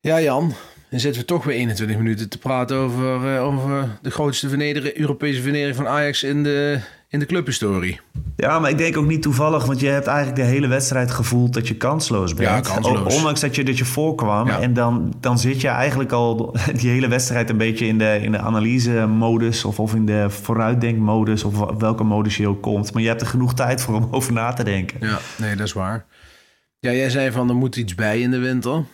[0.00, 0.54] Ja, Jan.
[0.90, 4.96] Dan zitten we toch weer 21 minuten te praten over, eh, over de grootste vernedering,
[4.96, 6.80] Europese vernedering van Ajax in de,
[7.12, 8.00] in de clubhistorie.
[8.36, 11.54] Ja, maar ik denk ook niet toevallig, want je hebt eigenlijk de hele wedstrijd gevoeld
[11.54, 12.48] dat je kansloos bent.
[12.48, 13.14] Ja, kansloos.
[13.14, 14.46] Ondanks dat je, dat je voorkwam.
[14.46, 14.60] Ja.
[14.60, 18.32] En dan, dan zit je eigenlijk al die hele wedstrijd een beetje in de, in
[18.32, 22.92] de analyse-modus of, of in de vooruitdenkmodus of welke modus je ook komt.
[22.92, 24.96] Maar je hebt er genoeg tijd voor om over na te denken.
[25.00, 26.04] Ja, nee, dat is waar.
[26.78, 28.84] Ja, jij zei van er moet iets bij in de winter.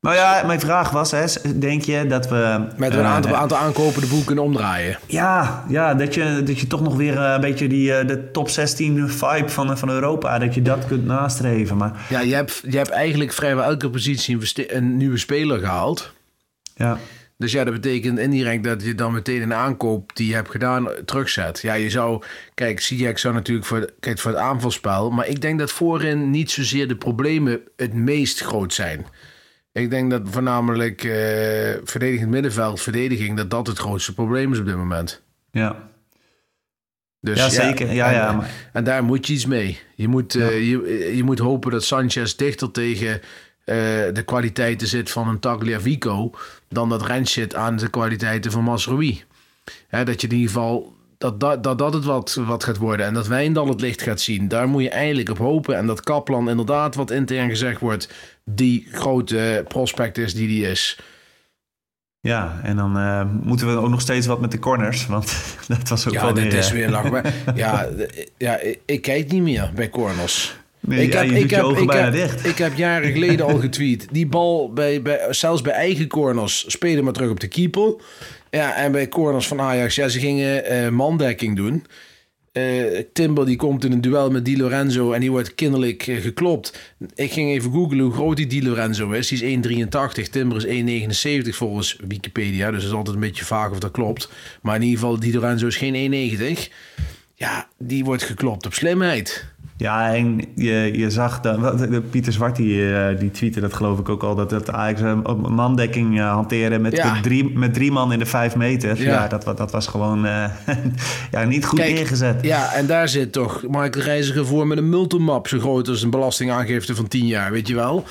[0.00, 1.24] Nou ja, mijn vraag was, hè,
[1.58, 2.66] denk je dat we...
[2.76, 4.98] Met een eh, aantal, aantal aankopen de boel kunnen omdraaien.
[5.06, 8.30] Ja, ja dat, je, dat je toch nog weer eh, een beetje die, eh, de
[8.30, 11.76] top 16 vibe van, van Europa, dat je dat kunt nastreven.
[11.76, 14.38] Maar Ja, je hebt, je hebt eigenlijk vrijwel elke positie
[14.74, 16.12] een, nieuwe speler gehaald.
[16.74, 16.98] ja,
[17.36, 20.88] Dus ja, dat betekent indirect dat je dan meteen een aankoop die je hebt gedaan
[21.04, 21.60] terugzet.
[21.60, 22.22] Ja, je zou...
[22.54, 25.10] Kijk, Ziyech zou natuurlijk voor, kijk, voor het aanvalspel...
[25.10, 29.06] Maar ik denk dat voorin niet zozeer de problemen het meest groot zijn.
[29.72, 33.36] Ik denk dat voornamelijk eh verdedigend middenveld, verdediging...
[33.36, 35.22] dat dat het grootste probleem is op dit moment.
[35.50, 35.88] ja.
[37.22, 37.92] Dus, Ja, zeker.
[37.92, 39.78] Ja, en, ja, eh, maar- en daar moet je iets mee.
[39.94, 43.14] Je moet, eh, je, je moet hopen dat Sanchez dichter tegen
[43.64, 43.76] eh,
[44.12, 46.30] de kwaliteiten zit van een Tagliafico...
[46.68, 49.22] dan dat Rens zit aan de kwaliteiten van Masrowi.
[49.88, 50.94] Hè, dat je in ieder geval...
[51.20, 54.20] Dat dat, dat, dat het wat, wat gaat worden en dat Wijndal het licht gaat
[54.20, 54.48] zien.
[54.48, 55.76] Daar moet je eigenlijk op hopen.
[55.76, 58.08] En dat Kaplan inderdaad, wat intern gezegd wordt...
[58.44, 60.98] die grote prospect is die die is.
[62.20, 65.06] Ja, en dan eh, moeten we ook nog steeds wat met de corners.
[65.06, 65.34] Want
[65.68, 66.58] dat was ook Ja, wel dit weer...
[66.58, 67.34] is weer lachbaar.
[67.54, 67.88] ja,
[68.36, 70.59] ja, ik, ik kijk niet meer bij corners.
[70.80, 72.30] Nee, ja, je ogen ik heb.
[72.30, 74.08] Ik heb jaren geleden al getweet.
[74.10, 77.94] Die bal, bij, bij, zelfs bij eigen corners, spelen maar terug op de keeper.
[78.50, 81.84] Ja, en bij corners van Ajax, ja, ze gingen eh, mandekking doen.
[82.52, 86.20] Eh, Timber die komt in een duel met Di Lorenzo en die wordt kinderlijk eh,
[86.20, 86.94] geklopt.
[87.14, 89.28] Ik ging even googlen hoe groot die Di Lorenzo is.
[89.28, 89.68] Die is
[90.22, 90.30] 1,83.
[90.30, 92.70] Timber is 1,79 volgens Wikipedia.
[92.70, 94.30] Dus het is altijd een beetje vaag of dat klopt.
[94.62, 96.72] Maar in ieder geval, Di Lorenzo is geen 1,90.
[97.34, 99.44] Ja, die wordt geklopt op slimheid.
[99.80, 103.98] Ja, en je, je zag, dat, de- Pieter Zwart die, eh, die tweette dat geloof
[103.98, 107.12] ik ook al, dat het Ajax een op mandekking eh, hanteren met, Ja.
[107.12, 109.02] met, drie, met drie man in de vijf meter.
[109.02, 109.10] Ja.
[109.12, 110.44] Ja, dat, dat was gewoon eh,
[111.30, 112.42] ja, niet goed Kijk, neergezet.
[112.42, 116.10] Ja, en daar zit toch Michael Reiziger voor met een multimap zo groot als een
[116.10, 118.04] belastingaangifte van 10 jaar, weet je wel?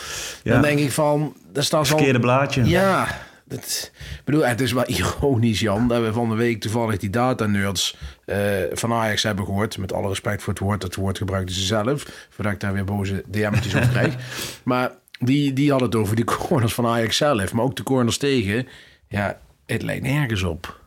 [0.44, 1.86] Dan denk ik van, daar staat al...
[1.86, 2.66] Verkeerde blaadje.
[2.66, 3.08] Ja,
[3.50, 7.10] dat, ik bedoel, het is wel ironisch, Jan, dat we van de week toevallig die
[7.10, 8.38] data-nerds eh,
[8.72, 9.78] van Ajax hebben gehoord.
[9.78, 12.28] Met alle respect voor het woord, dat woord gebruikten ze zelf.
[12.30, 14.16] Voordat ik daar weer boze DM'tjes op krijg.
[14.64, 17.54] Maar die, die hadden het over die corners van Ajax zelf.
[17.54, 18.68] Maar ook de corners tegen.
[19.08, 20.80] Ja, het lijkt nergens op.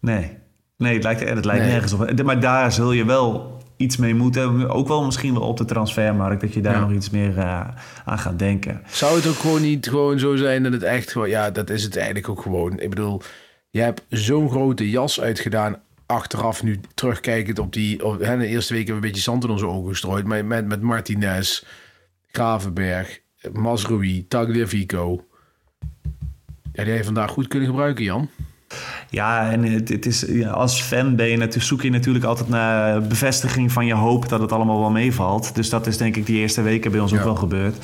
[0.00, 0.36] Nee,
[0.76, 1.72] nee het lijkt, het lijkt Nee.
[1.72, 2.22] nergens op.
[2.22, 4.70] Maar daar zul je wel iets mee moeten.
[4.70, 6.80] Ook wel misschien wel op de transfermarkt, dat je daar Ja.
[6.80, 7.68] nog iets meer eh,
[8.04, 8.82] aan gaat denken.
[8.90, 11.28] Zou het ook gewoon niet gewoon zo zijn dat het echt gewoon...
[11.28, 12.78] Ja, dat is het eigenlijk ook gewoon.
[12.80, 13.22] Ik bedoel,
[13.70, 15.76] je hebt zo'n grote jas uitgedaan...
[16.06, 18.04] Achteraf nu terugkijkend op die...
[18.04, 20.24] Op, hè, de eerste week hebben we een beetje zand in onze ogen gestrooid.
[20.26, 21.62] Maar met, met Martinez,
[22.30, 23.20] Gravenberg,
[23.52, 25.24] Masrui, Tagliafico...
[26.72, 28.28] Ja, die heb je vandaag goed kunnen gebruiken, Jan.
[29.10, 32.48] Ja, en het, het is, ja, als fan ben je natuurlijk, zoek je natuurlijk altijd
[32.48, 35.54] naar bevestiging van je hoop dat het allemaal wel meevalt.
[35.54, 37.76] Dus dat is denk ik die eerste weken bij ons ook wel gebeurd.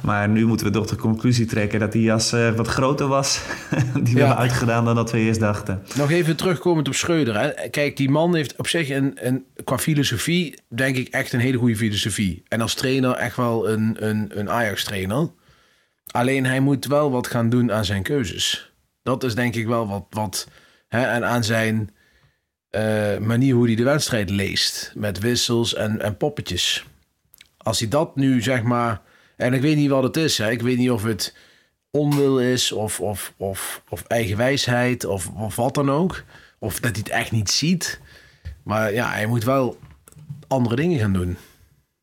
[0.00, 3.40] Maar nu moeten we toch de conclusie trekken dat die jas eh, wat groter was
[3.94, 4.16] die we Ja.
[4.18, 5.82] hebben uitgedaan dan dat we eerst dachten.
[5.96, 7.40] Nog even terugkomend op Schreuder.
[7.40, 7.68] Hè.
[7.70, 11.58] Kijk, die man heeft op zich een, een, qua filosofie, denk ik, echt een hele
[11.58, 12.42] goede filosofie.
[12.48, 15.28] En als trainer echt wel een, een, een Ajax-trainer.
[16.10, 18.71] Alleen hij moet wel wat gaan doen aan zijn keuzes.
[19.02, 20.06] Dat is denk ik wel wat.
[20.10, 20.48] wat
[20.88, 21.90] hè, en aan zijn
[22.70, 24.92] eh, manier hoe hij de wedstrijd leest.
[24.94, 26.86] Met wissels en, en poppetjes.
[27.56, 29.00] Als hij dat nu zeg maar.
[29.36, 30.38] En ik weet niet wat het is.
[30.38, 30.50] Hè.
[30.50, 31.34] Ik weet niet of het
[31.90, 36.24] onwil is of, of, of, of eigenwijsheid of, of wat dan ook.
[36.58, 38.00] Of dat hij het echt niet ziet.
[38.62, 39.78] Maar ja, hij moet wel
[40.48, 41.36] andere dingen gaan doen.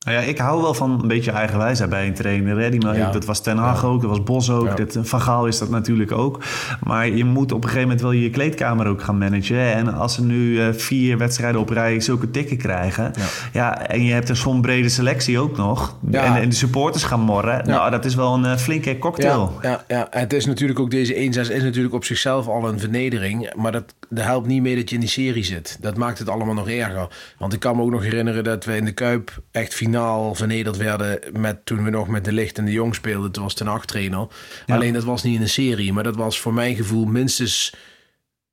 [0.06, 2.60] Nou ja, ik hou wel van een beetje eigenwijsheid bij een trainer.
[2.60, 2.70] Hè?
[2.70, 3.12] Die, Ja.
[3.12, 4.74] Dat was Ten Hag ook, dat was Bos ook, Ja.
[4.76, 6.44] dat, Van Gaal is dat natuurlijk ook.
[6.84, 9.74] Maar je moet op een gegeven moment wel je kleedkamer ook gaan managen.
[9.74, 13.12] En als ze nu eh, vier wedstrijden op rij zulke tikken krijgen...
[13.54, 13.88] Ja.
[13.88, 15.98] En je hebt een zo'n brede selectie ook nog...
[16.12, 17.68] En, en de supporters gaan morren...
[17.68, 19.60] Nou, dat is wel een eh, flinke cocktail.
[19.62, 21.18] Ja, ja, het is natuurlijk ook deze 1-6
[21.52, 23.54] is natuurlijk op zichzelf al een vernedering.
[23.56, 25.78] Maar dat, dat helpt niet mee dat je in die serie zit.
[25.82, 27.08] Dat maakt het allemaal nog erger.
[27.38, 30.78] Want ik kan me ook nog herinneren dat we in de Kuip echt finaal vernederd
[30.78, 31.20] werden.
[31.32, 33.32] Met, toen we nog met de Licht en de Jong speelden.
[33.32, 34.28] Toen was ten acht trainer.
[34.68, 35.94] Alleen dat was niet in een serie.
[35.94, 37.74] Maar dat was voor mijn gevoel minstens.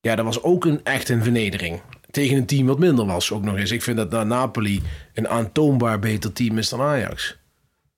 [0.01, 1.81] Ja, dat was ook een, echt een vernedering.
[2.11, 3.71] Tegen een team wat minder was ook nog eens.
[3.71, 4.83] Ik vind dat na Napoli
[5.15, 7.37] een aantoonbaar beter team is dan Ajax.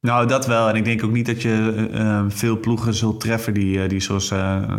[0.01, 0.69] Nou, dat wel.
[0.69, 3.55] En ik denk ook niet dat je eh, eh, veel ploegen zult treffen...
[3.55, 4.19] die, eh, die zo,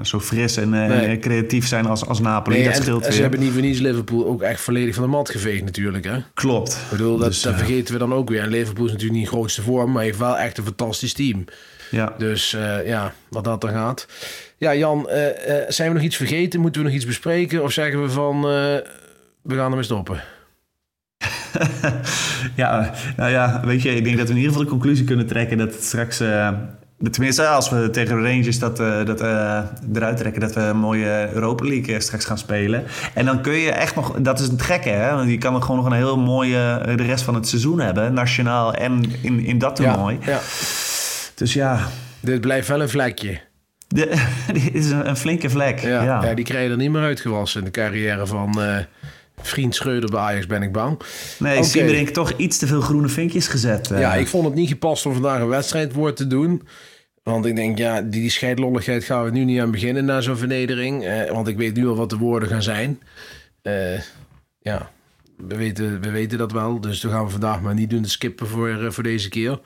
[0.02, 2.56] zo fris en creatief zijn als, als Napoli.
[2.56, 5.04] Nee, dat en, scheelt en ze hebben niet voor niets Liverpool ook echt volledig van
[5.04, 6.06] de mat geveegd natuurlijk.
[6.06, 6.18] Hè?
[6.18, 6.78] Ik Klopt.
[6.90, 8.42] bedoel, dat, Dus, dat vergeten we dan ook weer.
[8.42, 11.46] En Liverpool is natuurlijk niet in grootste vorm, maar heeft wel echt een fantastisch team.
[11.92, 12.14] Ja.
[12.18, 14.08] Dus ja, wat dat dan gaat.
[14.58, 15.10] Ja, Jan,
[15.68, 16.60] zijn we nog iets vergeten?
[16.60, 17.64] Moeten we nog iets bespreken?
[17.64, 20.22] Of zeggen we van, we gaan ermee stoppen?
[22.56, 25.28] Ja, nou ja, weet je, ik denk dat we in ieder geval de conclusie kunnen
[25.28, 26.50] trekken dat het straks, eh,
[27.12, 29.60] tenminste als we tegen de Rangers dat, eh, dat eh,
[29.94, 32.84] eruit trekken, dat we een mooie Europa League straks gaan spelen.
[33.14, 35.62] En dan kun je echt nog, dat is het gekke hè, want je kan er
[35.62, 39.58] gewoon nog een heel mooie, de rest van het seizoen hebben, nationaal en in, in
[39.58, 40.18] dat toernooi.
[40.22, 40.40] Ja, ja,
[41.36, 41.80] Dus ja,
[42.20, 43.40] dit blijft wel een vlekje.
[44.54, 45.80] dit is een, een flinke vlek.
[45.80, 48.60] Ja, Ja, die krijg je er niet meer uitgewassen in de carrière van
[49.42, 51.00] vriend Schreuder bij Ajax, ben ik bang.
[51.40, 51.68] Nee, Oké.
[51.68, 53.92] Siemerink toch iets te veel groene vinkjes gezet.
[53.92, 54.00] eh.
[54.00, 56.68] Ja, ik vond het niet gepast om vandaag een wedstrijdwoord te doen.
[57.24, 60.38] Want ik denk, ja, die, die scheidlolligheid gaan we nu niet aan beginnen na zo'n
[60.38, 61.06] vernedering.
[61.06, 63.00] Eh, want ik weet nu al wat de woorden gaan zijn.
[63.62, 64.00] Eh,
[64.60, 64.92] ja,
[65.48, 66.82] we weten, we weten dat wel.
[66.82, 68.02] Dus dat gaan we vandaag maar niet doen.
[68.02, 69.60] Te skippen voor, voor deze keer.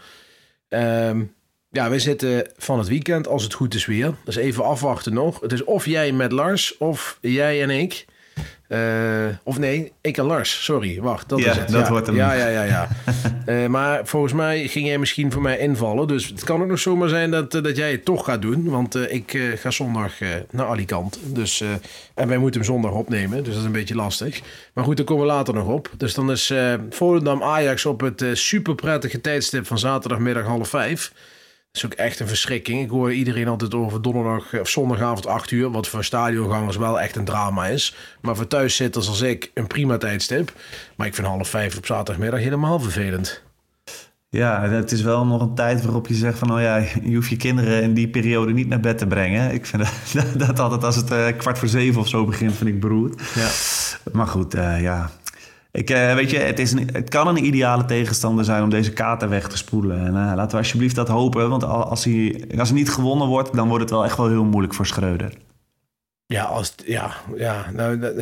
[0.69, 1.21] Ehm,
[1.69, 4.13] ja, we zitten van het weekend als het goed is weer.
[4.25, 5.39] Dus even afwachten nog.
[5.39, 8.05] Het is of jij met Lars of jij en ik.
[8.67, 8.79] Eh,
[9.43, 10.63] of nee, ik en Lars.
[10.63, 11.29] Sorry, wacht.
[11.29, 11.69] Dat Ja, is het.
[11.69, 12.15] dat ja, wordt hem.
[12.15, 12.63] Ja, ja, ja.
[12.63, 12.87] ja.
[13.45, 16.07] Eh, maar volgens mij ging jij misschien voor mij invallen.
[16.07, 18.69] Dus het kan ook nog zomaar zijn dat, eh, dat jij het toch gaat doen.
[18.69, 20.13] Want ik ga zondag
[20.51, 21.19] naar Alicante.
[21.23, 21.63] Dus,
[22.13, 23.37] en wij moeten hem zondag opnemen.
[23.37, 24.41] Dus dat is een beetje lastig.
[24.73, 25.89] Maar goed, daar komen we later nog op.
[25.97, 26.53] Dus dan is
[26.89, 31.11] Volendam Ajax op het super prettige tijdstip van zaterdagmiddag half vijf.
[31.73, 32.81] Dat is ook echt een verschrikking.
[32.81, 35.71] Ik hoor iedereen altijd over donderdag of zondagavond 8 uur.
[35.71, 37.95] Wat voor stadiongangers wel echt een drama is.
[38.21, 40.53] Maar voor thuiszitters als ik een prima tijdstip.
[40.95, 43.43] Maar ik vind half vijf op zaterdagmiddag helemaal vervelend.
[44.29, 46.53] Ja, het is wel nog een tijd waarop je zegt van...
[46.53, 49.53] oh ja, je hoeft je kinderen in die periode niet naar bed te brengen.
[49.53, 49.83] Ik vind
[50.13, 53.21] dat, dat altijd als het eh, kwart voor zeven of zo begint, vind ik beroerd.
[53.35, 53.49] Ja.
[54.11, 55.11] Maar goed, eh, ja.
[55.73, 58.91] Ik, uh, weet je, het, is een, het kan een ideale tegenstander zijn om deze
[58.91, 59.99] kaarten weg te spoelen.
[59.99, 61.49] En uh, laten we alsjeblieft dat hopen.
[61.49, 64.43] Want als hij, als hij niet gewonnen wordt, dan wordt het wel echt wel heel
[64.43, 65.33] moeilijk voor Schreuder.
[66.25, 68.13] Ja, als, ja, ja nou,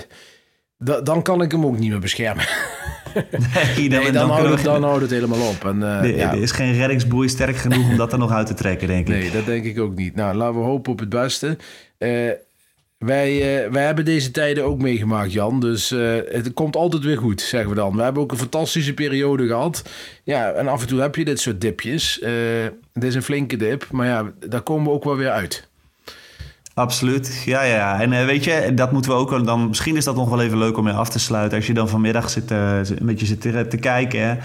[0.78, 2.46] dat, dan kan ik hem ook niet meer beschermen.
[3.76, 5.66] Nee, dan, nee, dan, dan, houdt, het, dan houdt het helemaal op.
[5.66, 6.32] En, uh, nee, ja.
[6.32, 9.14] Er is geen reddingsboei sterk genoeg om dat er nog uit te trekken, denk ik.
[9.14, 10.16] Nee, dat denk ik ook niet.
[10.16, 11.58] Nou, laten we hopen op het beste.
[11.98, 12.32] Uh,
[13.06, 15.60] wij, uh, wij hebben deze tijden ook meegemaakt, Jan.
[15.60, 17.96] Dus uh, het komt altijd weer goed, zeggen we dan.
[17.96, 19.90] We hebben ook een fantastische periode gehad.
[20.24, 22.20] Ja, en af en toe heb je dit soort dipjes.
[22.24, 25.70] Uh, is een flinke dip, maar ja, daar komen we ook wel weer uit.
[26.74, 28.02] Absoluut, ja, ja.
[28.02, 29.68] En uh, weet je, dat moeten we ook dan.
[29.68, 31.58] Misschien is dat nog wel even leuk om mee af te sluiten.
[31.58, 34.36] Als je dan vanmiddag zit, uh, een beetje zit te, te kijken, hè,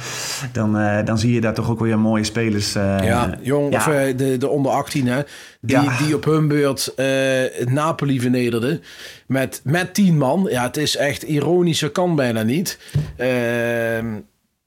[0.52, 2.72] dan, uh, dan zie je daar toch ook weer mooie spelers.
[2.72, 3.78] ja, jong, ja.
[3.78, 5.20] of de, de onder 18, hè,
[5.60, 5.96] die, ja.
[5.98, 6.92] die op hun beurt
[7.64, 8.82] Napoli vernederden.
[9.26, 10.46] Met, met tien man.
[10.50, 12.78] Ja, het is echt ironischer, kan bijna niet.
[13.16, 14.06] Ehm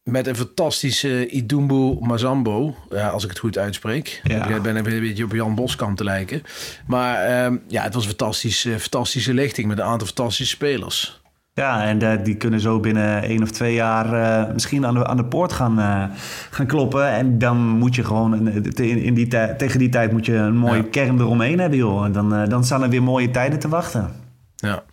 [0.04, 4.22] met een fantastische Idumbu Mazambo, ja, als ik het goed uitspreek.
[4.24, 4.48] Ja.
[4.48, 6.42] Ik ben een beetje op Jan Boskamp te lijken.
[6.88, 11.22] Maar um, ja, het was een fantastische, fantastische lichting met een aantal fantastische spelers.
[11.54, 15.08] Ja, en uh, die kunnen zo binnen één of twee jaar uh, misschien aan de,
[15.08, 16.04] aan de poort gaan, uh,
[16.50, 17.10] gaan kloppen.
[17.10, 20.82] En dan moet je gewoon in, in die tegen die tijd moet je een mooie
[20.84, 20.88] ja.
[20.92, 22.06] kern eromheen hebben, joh.
[22.06, 24.12] En dan, dan staan er weer mooie tijden te wachten.
[24.56, 24.84] Ja.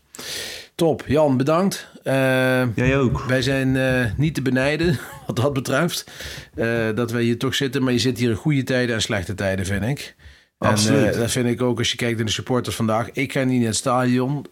[0.77, 1.05] Top.
[1.07, 1.89] Jan, bedankt.
[2.05, 3.21] Uh, Jij ook.
[3.21, 6.11] Wij zijn uh, niet te benijden wat dat betreft.
[6.55, 7.83] Uh, dat wij hier toch zitten.
[7.83, 10.15] Maar je zit hier in goede tijden en slechte tijden, vind ik.
[10.59, 11.15] Absoluut.
[11.15, 13.11] En dat vind ik ook als je kijkt naar de supporters vandaag.
[13.11, 14.47] Ik ga niet in het stadion.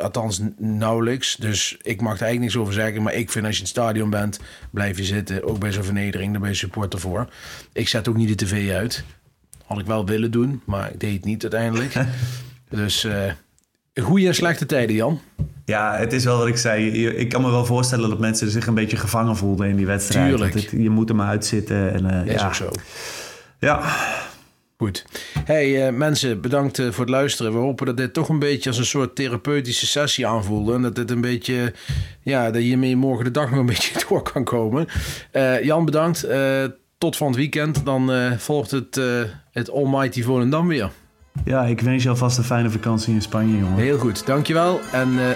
[0.00, 1.36] althans nauwelijks.
[1.36, 3.02] Dus ik mag er eigenlijk niks over zeggen.
[3.02, 5.44] Maar ik vind als je in het stadion bent, blijf je zitten.
[5.44, 6.32] Ook bij zo'n vernedering.
[6.32, 7.28] Daar ben je supporter voor.
[7.72, 9.04] Ik zet ook niet de tv uit.
[9.64, 10.62] Had ik wel willen doen.
[10.64, 11.94] Maar ik deed het niet uiteindelijk.
[12.68, 13.06] dus
[14.02, 15.20] goede en slechte tijden, Jan.
[15.64, 17.06] Ja, het is wel wat ik zei.
[17.08, 20.28] Ik kan me wel voorstellen dat mensen zich een beetje gevangen voelden in die wedstrijd.
[20.28, 20.54] Tuurlijk.
[20.54, 21.92] Het, je moet er maar uitzitten.
[21.92, 22.46] En, uh, is ja.
[22.46, 22.70] ook zo.
[23.58, 23.82] Ja.
[24.76, 25.04] Goed.
[25.44, 27.52] Hey uh, mensen, bedankt uh, voor het luisteren.
[27.52, 30.74] We hopen dat dit toch een beetje als een soort therapeutische sessie aanvoelde.
[30.74, 31.72] En dat dit een beetje,
[32.22, 34.86] ja, dat je mee morgen de dag nog een beetje door kan komen.
[35.62, 36.26] Jan, bedankt.
[36.98, 37.84] tot van het weekend.
[37.84, 39.00] Dan volgt het,
[39.50, 40.90] het Almighty Volendam weer.
[41.44, 43.76] Ja, ik wens je alvast een fijne vakantie in Spanje, jongen.
[43.76, 45.30] Heel goed, dankjewel en uh,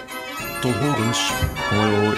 [0.61, 1.33] tot horens.
[1.71, 2.17] Hoi, hoi.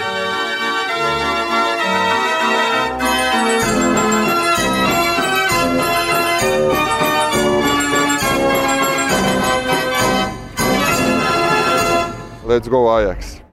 [12.45, 13.41] Let's go Ajax.